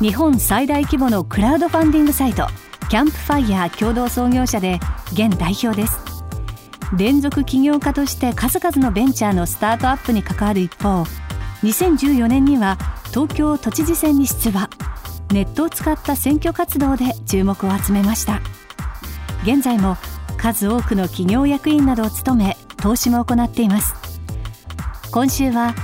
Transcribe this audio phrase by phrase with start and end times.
[0.00, 2.48] 日本最大規模のクラウドファンディングサイト
[2.90, 4.80] キャンプファイヤー共同創業者で
[5.12, 5.98] 現代表です。
[6.96, 11.04] 連続起業家として数々のベンチャーのスタートアップに関わる一方
[11.62, 12.76] 2014年には
[13.10, 14.68] 東京都知事選に出馬。
[15.30, 18.40] ネットを使った選挙活動で注目を集めました。
[19.44, 19.96] 現在も
[20.36, 23.94] 数多くの企業役員などを務め投資も行っています。
[25.10, 25.74] 今週は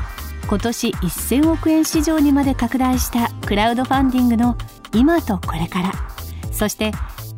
[0.50, 4.56] 今年1000億円市場にまで拡大したクラウドファンディングの
[4.92, 5.92] 今とこれから。
[6.50, 6.90] そして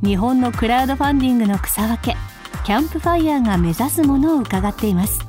[0.03, 2.17] 日本のクラウドファンディングの草分け
[2.65, 5.21] キャンプファイヤーが目指すものを伺っています。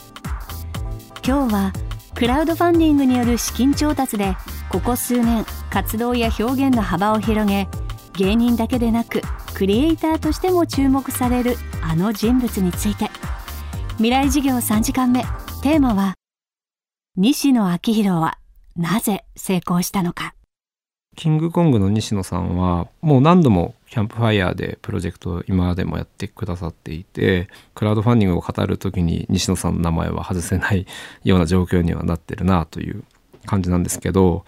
[1.27, 1.73] 今日は
[2.15, 4.37] クラウドファンディングによる資金調達で
[4.69, 7.67] ここ数年活動や表現の幅を広げ
[8.13, 9.21] 芸人だけでなく
[9.53, 13.09] クリエイターとしても注目されるあの人物について。
[13.97, 15.21] 未来事業3時間目
[15.61, 16.15] テーマは
[17.15, 18.39] 西野昭弘は
[18.75, 20.33] なぜ成功したのか。
[21.15, 30.87] キングコングの西野さんはもう何度もキャンプファイヤーでプロジェクトを今までもやってくださっていてクラウドファンディングを語る時に西野さんの名前は外せない
[31.23, 33.03] ような状況にはなってるなという
[33.45, 34.43] 感じなんですけど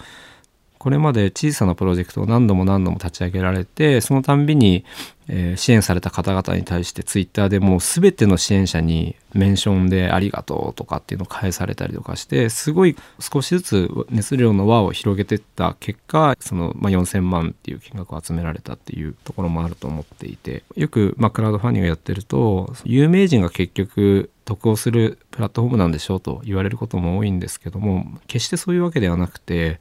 [0.86, 4.86] これまで小さなプロジェクトを何度も何度も立ち上げられてそのたんびに、
[5.28, 29.80] えー、支援された方々に対してツイッターでもう全ての支援者にメンションでありがとうとかっていうのを返されたりとかしてすごい少しずつ熱量の輪を広げてった結果その、まあ、4,000万っていう金額を集められたっていうところもあると思っていてよく、まあ、クラウドファンディングやってると有名人が結局得をするプラットフォームなんでしょうと言われることも多いんですけども決してそういうわけではなくて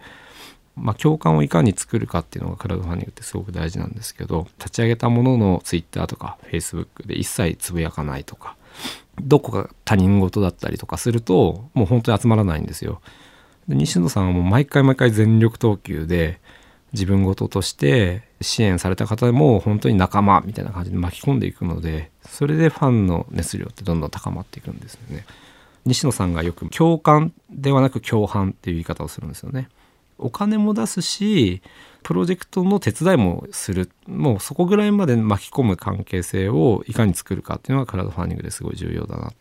[0.77, 8.57] まあ、共感をいかに作るかっていうのがクラウドファンディングってすごく大事なんですけど立ち上げたものの Twitter とか Facebook で一切つぶやかないとか
[9.23, 13.01] どこか他人事だったりとかするともう本当に集まらないんですよ。
[13.69, 16.41] で西野さんはもう毎回毎回全力投球で
[16.93, 25.25] 自分事として支援された方も本当に仲間みたいな感じで巻き込んでいくのでそれでファンの熱量ってどんどん高まっていくんですよね。
[25.87, 29.69] 西野さんがよく共感ではなく共犯っていう言い方をするんですよね。
[30.19, 31.63] お金も出すし
[32.03, 33.91] プロジェクトの手伝いもする。
[34.07, 39.33] もうそこぐらいまで巻き込む関係性をいかに作るかっていうのがクラウドファンディングですごい重要だな。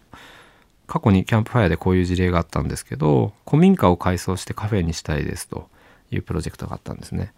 [0.88, 5.70] 過去にキャンプファイアでこういう事例があったんですけど古民家を改装してカフェにしたいですと
[6.12, 7.34] いうプロジェクトがあったんですね。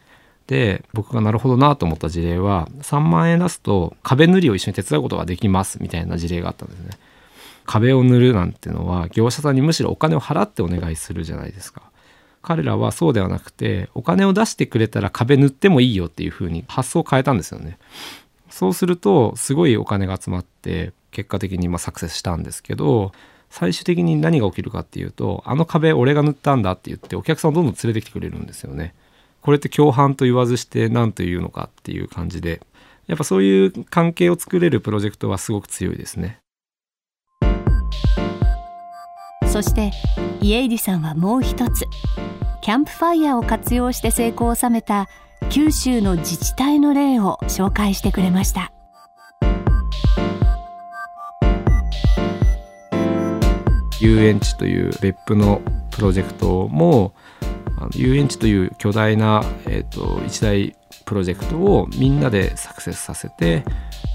[0.47, 6.91] で僕がなるほどなと思った事例は3万円出すと壁塗りを一緒に手伝うことができますみたいな事例があったんですね。
[7.66, 11.81] 壁を塗るなんていうのは業者さんにむしろお金を払ってお願いするじゃないですか。
[12.45, 17.79] 彼らはそうではなくてお金を出してくれたら壁塗ってもいいよっていう風に発想を変えたんですよね。
[18.51, 23.13] そうするとすごいお金が集まって結果的にまサクセスしたんですけど
[23.50, 28.94] 最終的に何が起きるかっていうとあの壁俺が塗ったんだって言ってお客さんをどんどん連れてきてくれるんですよね。
[29.41, 32.62] これって共犯と言わずして何というのかっていう感じで
[33.07, 36.38] やっぱそういう関係を作れるプロジェクトはすごく強いですね。
[39.55, 39.91] そして
[40.41, 41.85] 家入さんはもう一つ。
[42.59, 45.07] キャンプファイヤーを活用して成功を収めた
[45.49, 48.73] 九州の自治体の例を紹介してくれました。
[54.01, 57.13] 遊園地という別府のプロジェクトも
[57.94, 63.63] 遊園地という巨大な、えーと一大プロジェクトをみんなでサクセスさせて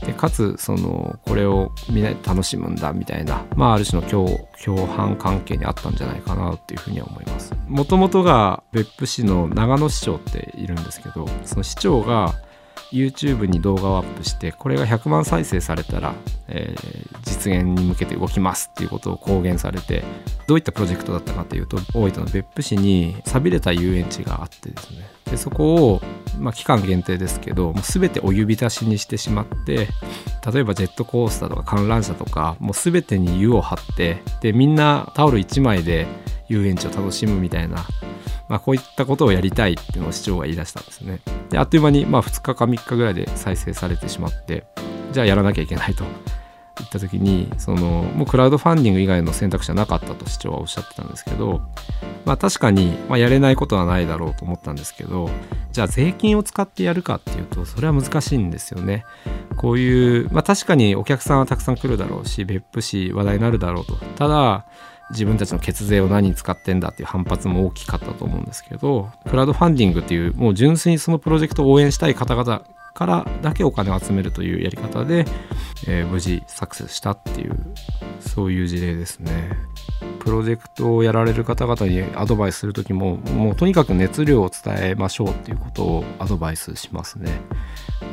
[0.05, 7.55] でかつそのこれをみんなで楽しむんだみたいな、まあ、ある種の共共犯関係にあったんじゃないかなっていうふうには思います。
[7.69, 12.35] もともとが別府市の長野市長っているんですけどその市長が
[12.93, 16.15] YouTube に動画をアップしてこれが100万再生されたら、
[16.49, 20.05] えー、実現に向けて動きますっていうことを公言されて
[20.47, 26.01] どういったプロジェクトだったかというと大分の別府市に寂れた遊園地があってですねでそこを、
[26.39, 29.89] まあ、期間限定ですけどもう全てお湯浸しにしてしまって
[30.53, 36.07] 例えばジェットコースターとか観覧車とかもう全てに湯を張ってでみんなタオル1枚で
[36.49, 37.87] 遊園地を楽しむみたいな
[38.51, 41.21] まあ、こういったことをやりたいっていうのを市長が言い出したんですね。
[41.51, 44.65] であっという間にまあ2日か3日ぐらいで再生されてしまって
[45.13, 46.05] じゃあやらなきゃいけないと。
[46.81, 51.61] 言った時にそのもうクラウドファンディング以外の選択肢はなかったと市長はおっしゃってたんですけど、
[52.25, 55.29] まあ、確かに、まあ、やれないことはないだろうと思ったんですけど
[55.73, 59.05] じゃあ税金を使ってやるかっていうとそれは難しいんですよね。
[59.57, 64.65] こういう、まあ、確かにお客さんはたくさん来るだろうし別府市話題になるだろうとただ
[65.11, 72.65] 自分たちの血税を何に使ってんだっていう反発も大きかったと思うんですけどクラウドファンディングっていうもう純粋にそのプロジェクトを応援したい方々
[72.95, 75.25] からだけお金を集めるというやり方で、
[75.87, 77.57] えー、無事サクセスしたっていう
[78.35, 79.59] そういう事例ですね。
[80.21, 87.41] プロジェクトをやられる方々にアドバイスする時ももうとにかく熱量を伝えましょうっていうことをアドバイスしますね。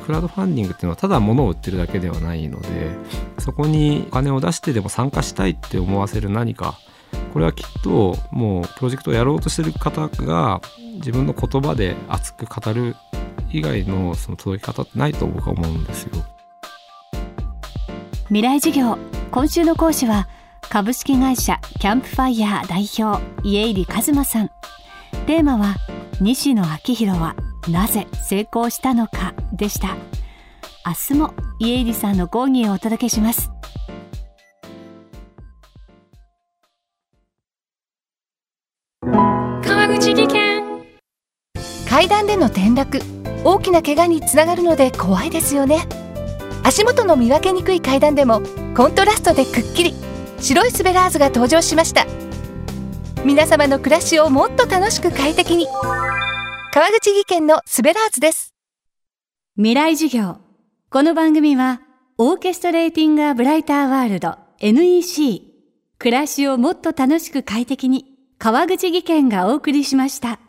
[0.06, 2.68] クラウドファンディングっていうのはただ物を売ってるだけではないので
[3.38, 6.80] そこにお金を出してでも参加したいって思わせる何か
[7.34, 10.62] これはきっともうプロジェクトをやろうとしてる方が
[10.96, 12.96] 自分の言葉で熱く語る
[13.52, 16.24] 以外のその届き方ってないと僕は思うんですよ。
[18.30, 18.98] 未来授業
[19.32, 20.28] 今週の講師は
[20.62, 24.50] 株式会社キャンプファイヤー代表家入一馬さん。
[25.26, 25.76] テーマは
[26.22, 27.36] 西野昭弘は
[27.70, 29.96] なぜ成功したのかでした。
[30.86, 33.52] 明日も家入さんの講義をお届けします。
[39.02, 40.64] 川口技研。
[41.90, 43.00] 階段での転落
[43.44, 45.88] 大きな怪我につながるので怖いですよね
[46.68, 48.42] 足元の見分けにくい階段でも
[48.76, 49.94] コントラストでくっきり
[50.42, 52.06] 白いスベラーズが登場しました。
[53.24, 55.66] 皆様の暮らしをもっと楽しく快適に。
[56.74, 58.54] 川口技研のスベラーズです。
[59.56, 60.40] 未来授業。
[60.90, 61.80] この番組は
[62.18, 65.44] オーケストレーティングアブライターワールド NEC
[65.98, 70.42] 暮らしをもっと楽しく快適に川口技研がお送りしました。